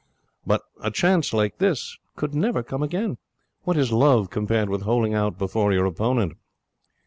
[0.47, 3.19] But a chance like this could never come again.
[3.65, 6.37] What is Love compared with holing out before your opponent?